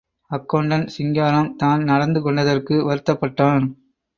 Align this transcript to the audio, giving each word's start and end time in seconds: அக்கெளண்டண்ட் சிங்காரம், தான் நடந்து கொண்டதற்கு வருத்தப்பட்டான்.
அக்கெளண்டண்ட் 0.31 0.87
சிங்காரம், 0.87 1.51
தான் 1.55 1.83
நடந்து 1.83 2.21
கொண்டதற்கு 2.21 2.77
வருத்தப்பட்டான். 2.89 3.67